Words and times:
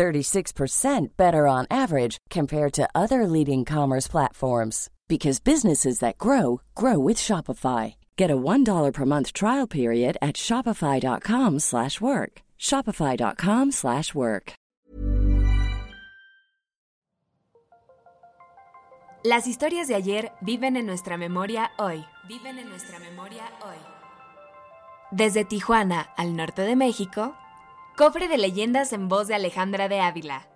36% 0.00 1.16
better 1.18 1.46
on 1.46 1.66
average 1.70 2.16
compared 2.30 2.72
to 2.72 2.88
other 2.94 3.26
leading 3.26 3.66
commerce 3.66 4.08
platforms 4.08 4.88
because 5.08 5.40
businesses 5.40 5.98
that 5.98 6.16
grow 6.16 6.62
grow 6.74 6.98
with 6.98 7.18
Shopify. 7.18 7.94
Get 8.16 8.30
a 8.30 8.36
$1 8.36 8.92
per 8.94 9.04
month 9.04 9.32
trial 9.34 9.66
period 9.66 10.16
at 10.22 10.36
shopify.com/work. 10.36 12.32
shopify.com/work. 12.58 14.52
Las 19.22 19.46
historias 19.46 19.86
de 19.86 19.96
ayer 19.96 20.32
viven 20.40 20.76
en 20.76 20.86
nuestra 20.86 21.18
memoria 21.18 21.72
hoy. 21.78 22.06
Viven 22.26 22.58
en 22.58 22.70
nuestra 22.70 22.98
memoria 23.00 23.44
hoy. 23.60 23.76
Desde 25.10 25.44
Tijuana, 25.44 26.08
al 26.16 26.36
norte 26.36 26.62
de 26.62 26.74
México, 26.74 27.34
cofre 28.00 28.28
de 28.28 28.38
leyendas 28.38 28.94
en 28.94 29.10
voz 29.10 29.28
de 29.28 29.34
Alejandra 29.34 29.86
de 29.86 30.00
Ávila. 30.00 30.48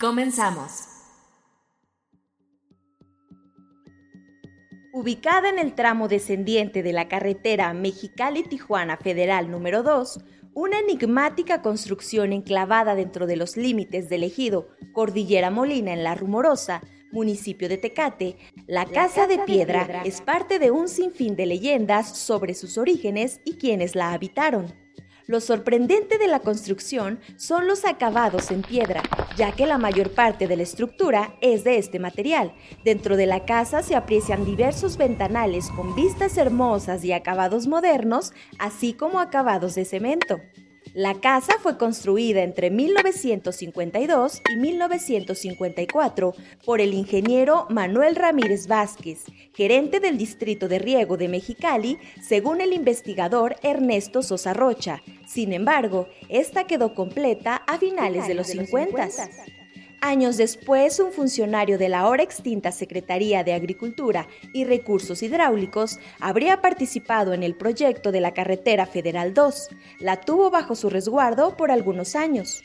Comenzamos. 0.00 0.88
Ubicada 4.94 5.50
en 5.50 5.58
el 5.58 5.74
tramo 5.74 6.08
descendiente 6.08 6.82
de 6.82 6.94
la 6.94 7.08
carretera 7.08 7.74
Mexicali-Tijuana 7.74 8.96
Federal 8.96 9.50
número 9.50 9.82
2, 9.82 10.20
una 10.54 10.78
enigmática 10.78 11.60
construcción 11.60 12.32
enclavada 12.32 12.94
dentro 12.94 13.26
de 13.26 13.36
los 13.36 13.58
límites 13.58 14.08
del 14.08 14.22
ejido 14.22 14.70
Cordillera 14.94 15.50
Molina 15.50 15.92
en 15.92 16.04
La 16.04 16.14
Rumorosa, 16.14 16.80
municipio 17.12 17.68
de 17.68 17.76
Tecate, 17.76 18.38
la 18.66 18.86
Casa 18.86 19.26
de 19.26 19.40
Piedra 19.40 20.00
es 20.06 20.22
parte 20.22 20.58
de 20.58 20.70
un 20.70 20.88
sinfín 20.88 21.36
de 21.36 21.44
leyendas 21.44 22.16
sobre 22.16 22.54
sus 22.54 22.78
orígenes 22.78 23.42
y 23.44 23.56
quienes 23.56 23.94
la 23.94 24.14
habitaron. 24.14 24.83
Lo 25.26 25.40
sorprendente 25.40 26.18
de 26.18 26.28
la 26.28 26.40
construcción 26.40 27.18
son 27.36 27.66
los 27.66 27.86
acabados 27.86 28.50
en 28.50 28.60
piedra, 28.60 29.02
ya 29.36 29.52
que 29.52 29.66
la 29.66 29.78
mayor 29.78 30.10
parte 30.10 30.46
de 30.46 30.56
la 30.56 30.64
estructura 30.64 31.34
es 31.40 31.64
de 31.64 31.78
este 31.78 31.98
material. 31.98 32.52
Dentro 32.84 33.16
de 33.16 33.24
la 33.24 33.46
casa 33.46 33.82
se 33.82 33.96
aprecian 33.96 34.44
diversos 34.44 34.98
ventanales 34.98 35.70
con 35.70 35.94
vistas 35.94 36.36
hermosas 36.36 37.04
y 37.04 37.12
acabados 37.12 37.66
modernos, 37.66 38.34
así 38.58 38.92
como 38.92 39.18
acabados 39.18 39.74
de 39.74 39.86
cemento. 39.86 40.40
La 40.94 41.14
casa 41.14 41.54
fue 41.60 41.76
construida 41.76 42.44
entre 42.44 42.70
1952 42.70 44.42
y 44.48 44.56
1954 44.56 46.34
por 46.64 46.80
el 46.80 46.94
ingeniero 46.94 47.66
Manuel 47.68 48.14
Ramírez 48.14 48.68
Vázquez, 48.68 49.24
gerente 49.54 49.98
del 49.98 50.16
Distrito 50.16 50.68
de 50.68 50.78
Riego 50.78 51.16
de 51.16 51.26
Mexicali, 51.28 51.98
según 52.22 52.60
el 52.60 52.72
investigador 52.72 53.56
Ernesto 53.64 54.22
Sosa 54.22 54.54
Rocha. 54.54 55.02
Sin 55.26 55.52
embargo, 55.52 56.06
esta 56.28 56.62
quedó 56.62 56.94
completa 56.94 57.56
a 57.56 57.76
finales 57.78 58.28
de 58.28 58.34
los 58.34 58.46
50. 58.46 59.10
Años 60.06 60.36
después, 60.36 61.00
un 61.00 61.12
funcionario 61.12 61.78
de 61.78 61.88
la 61.88 62.00
ahora 62.00 62.22
extinta 62.22 62.72
Secretaría 62.72 63.42
de 63.42 63.54
Agricultura 63.54 64.28
y 64.52 64.64
Recursos 64.64 65.22
Hidráulicos 65.22 65.98
habría 66.20 66.60
participado 66.60 67.32
en 67.32 67.42
el 67.42 67.56
proyecto 67.56 68.12
de 68.12 68.20
la 68.20 68.34
Carretera 68.34 68.84
Federal 68.84 69.32
2. 69.32 69.70
La 70.00 70.20
tuvo 70.20 70.50
bajo 70.50 70.74
su 70.74 70.90
resguardo 70.90 71.56
por 71.56 71.70
algunos 71.70 72.16
años. 72.16 72.62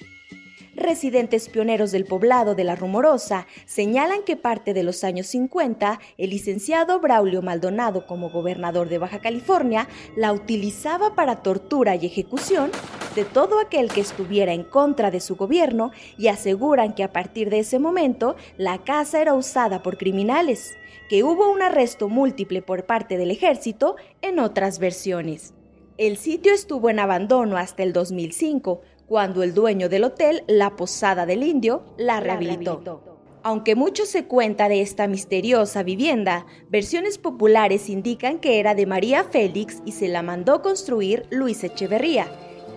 Residentes 0.75 1.47
pioneros 1.47 1.93
del 1.93 2.03
poblado 2.03 2.55
de 2.55 2.65
La 2.65 2.75
Rumorosa 2.75 3.47
señalan 3.65 4.23
que 4.25 4.35
parte 4.35 4.73
de 4.73 4.83
los 4.83 5.05
años 5.05 5.27
50, 5.27 5.97
el 6.17 6.29
licenciado 6.31 6.99
Braulio 6.99 7.41
Maldonado 7.41 8.05
como 8.05 8.31
gobernador 8.31 8.89
de 8.89 8.97
Baja 8.97 9.19
California 9.19 9.87
la 10.17 10.33
utilizaba 10.33 11.15
para 11.15 11.41
tortura 11.41 11.95
y 11.95 12.05
ejecución 12.05 12.69
de 13.15 13.25
todo 13.25 13.59
aquel 13.59 13.89
que 13.89 14.01
estuviera 14.01 14.53
en 14.53 14.63
contra 14.63 15.11
de 15.11 15.19
su 15.19 15.35
gobierno 15.35 15.91
y 16.17 16.27
aseguran 16.27 16.93
que 16.93 17.03
a 17.03 17.11
partir 17.11 17.49
de 17.49 17.59
ese 17.59 17.79
momento 17.79 18.35
la 18.57 18.79
casa 18.79 19.21
era 19.21 19.33
usada 19.33 19.81
por 19.81 19.97
criminales, 19.97 20.77
que 21.09 21.23
hubo 21.23 21.51
un 21.51 21.61
arresto 21.61 22.07
múltiple 22.07 22.61
por 22.61 22.85
parte 22.85 23.17
del 23.17 23.31
ejército 23.31 23.95
en 24.21 24.39
otras 24.39 24.79
versiones. 24.79 25.53
El 25.97 26.17
sitio 26.17 26.53
estuvo 26.53 26.89
en 26.89 26.99
abandono 26.99 27.57
hasta 27.57 27.83
el 27.83 27.91
2005, 27.91 28.81
cuando 29.05 29.43
el 29.43 29.53
dueño 29.53 29.89
del 29.89 30.03
hotel, 30.03 30.43
la 30.47 30.75
Posada 30.75 31.25
del 31.25 31.43
Indio, 31.43 31.83
la 31.97 32.19
rehabilitó. 32.19 33.09
Aunque 33.41 33.75
mucho 33.75 34.05
se 34.05 34.25
cuenta 34.25 34.69
de 34.69 34.81
esta 34.81 35.07
misteriosa 35.07 35.81
vivienda, 35.81 36.45
versiones 36.69 37.17
populares 37.17 37.89
indican 37.89 38.39
que 38.39 38.59
era 38.59 38.75
de 38.75 38.85
María 38.85 39.23
Félix 39.23 39.81
y 39.85 39.93
se 39.93 40.09
la 40.09 40.21
mandó 40.21 40.61
construir 40.61 41.25
Luis 41.31 41.63
Echeverría, 41.63 42.27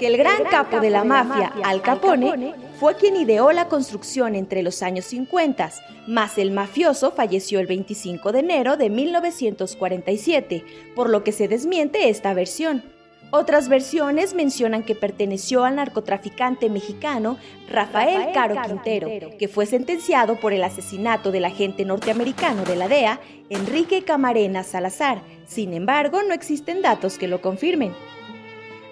que 0.02 0.08
el 0.08 0.16
gran, 0.16 0.42
capo, 0.50 0.80
de 0.80 0.90
la, 0.90 1.04
mafia, 1.04 1.52
Al 1.62 1.80
Capone, 1.80 2.54
fue 2.80 2.96
quien 2.96 3.14
ideó 3.14 3.52
la 3.52 3.68
construcción 3.68 4.34
entre 4.34 4.64
los 4.64 4.82
años 4.82 5.04
50, 5.04 5.70
mas 6.08 6.38
el 6.38 6.50
mafioso 6.50 7.12
falleció 7.12 7.60
el 7.60 7.68
25 7.68 8.32
de 8.32 8.40
enero 8.40 8.76
de 8.76 8.90
1947, 8.90 10.64
por 10.96 11.08
lo 11.08 11.22
que 11.22 11.30
se 11.30 11.46
desmiente 11.46 12.08
esta 12.08 12.34
versión. 12.34 12.82
Otras 13.30 13.68
versiones 13.68 14.34
mencionan 14.34 14.82
que 14.82 14.96
perteneció 14.96 15.62
al 15.62 15.76
narcotraficante 15.76 16.68
mexicano 16.68 17.38
Rafael, 17.70 18.32
Caro, 18.34 18.56
Quintero, 18.66 19.08
que 19.38 19.46
fue 19.46 19.66
sentenciado 19.66 20.40
por 20.40 20.52
el 20.52 20.64
asesinato 20.64 21.30
del 21.30 21.44
agente 21.44 21.84
norteamericano 21.84 22.64
de 22.64 22.74
la 22.74 22.88
DEA, 22.88 23.20
Enrique 23.50 24.02
Camarena 24.02 24.64
Salazar. 24.64 25.22
Sin 25.46 25.72
embargo, 25.72 26.24
no 26.24 26.34
existen 26.34 26.82
datos 26.82 27.18
que 27.18 27.28
lo 27.28 27.40
confirmen. 27.40 27.94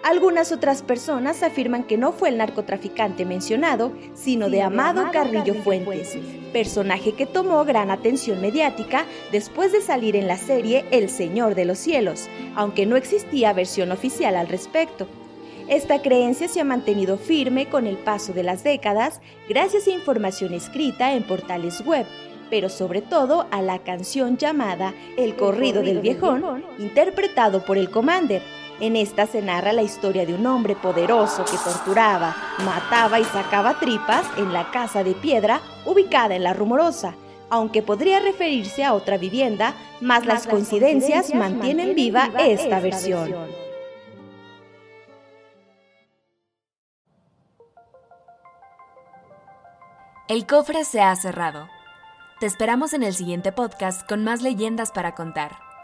Algunas 0.02 0.50
otras 0.50 0.82
personas 0.82 1.42
afirman 1.42 1.84
que 1.84 1.98
no 1.98 2.12
fue 2.12 2.30
el 2.30 2.38
narcotraficante 2.38 3.26
mencionado, 3.26 3.92
sino 4.14 4.48
de 4.48 4.62
Amado 4.62 5.10
Carrillo 5.12 5.54
Fuentes, 5.62 6.16
personaje 6.54 7.12
que 7.12 7.26
tomó 7.26 7.66
gran 7.66 7.90
atención 7.90 8.40
mediática 8.40 9.04
después 9.30 9.72
de 9.72 9.82
salir 9.82 10.16
en 10.16 10.26
la 10.26 10.38
serie 10.38 10.86
El 10.90 11.10
Señor 11.10 11.54
de 11.54 11.66
los 11.66 11.78
Cielos, 11.78 12.30
aunque 12.54 12.86
no 12.86 12.96
existía 12.96 13.52
versión 13.52 13.92
oficial 13.92 14.36
al 14.36 14.48
respecto. 14.48 15.06
Esta 15.68 16.00
creencia 16.00 16.48
se 16.48 16.60
ha 16.60 16.64
mantenido 16.64 17.18
firme 17.18 17.68
con 17.68 17.86
el 17.86 17.98
paso 17.98 18.32
de 18.32 18.42
las 18.42 18.64
décadas 18.64 19.20
gracias 19.50 19.86
a 19.86 19.90
información 19.90 20.54
escrita 20.54 21.12
en 21.12 21.24
portales 21.24 21.84
web, 21.84 22.06
pero 22.48 22.70
sobre 22.70 23.02
todo 23.02 23.46
a 23.50 23.60
la 23.60 23.80
canción 23.80 24.38
llamada 24.38 24.94
El 25.18 25.36
Corrido 25.36 25.82
del 25.82 26.00
Viejón, 26.00 26.64
interpretado 26.78 27.66
por 27.66 27.76
el 27.76 27.90
Commander 27.90 28.42
en 28.80 28.96
esta 28.96 29.26
se 29.26 29.42
narra 29.42 29.72
la 29.72 29.82
historia 29.82 30.24
de 30.24 30.34
un 30.34 30.46
hombre 30.46 30.74
poderoso 30.74 31.44
que 31.44 31.58
torturaba, 31.58 32.34
mataba 32.64 33.20
y 33.20 33.24
sacaba 33.24 33.78
tripas 33.78 34.24
en 34.38 34.52
la 34.52 34.70
casa 34.70 35.04
de 35.04 35.14
piedra 35.14 35.60
ubicada 35.84 36.34
en 36.34 36.44
La 36.44 36.54
Rumorosa, 36.54 37.14
aunque 37.50 37.82
podría 37.82 38.20
referirse 38.20 38.82
a 38.82 38.94
otra 38.94 39.18
vivienda, 39.18 39.74
más, 40.00 40.24
las, 40.24 40.46
coincidencias, 40.46 41.34
mantienen, 41.34 41.94
viva, 41.94 42.30
esta, 42.38 42.80
versión. 42.80 43.34
El 50.28 50.46
cofre 50.46 50.84
se 50.84 51.00
ha 51.02 51.14
cerrado. 51.16 51.68
Te 52.38 52.46
esperamos 52.46 52.94
en 52.94 53.02
el 53.02 53.14
siguiente 53.14 53.52
podcast 53.52 54.08
con 54.08 54.24
más 54.24 54.40
leyendas 54.40 54.92
para 54.92 55.14
contar. 55.14 55.69